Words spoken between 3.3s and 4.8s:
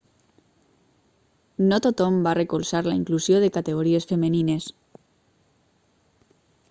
de categories femenines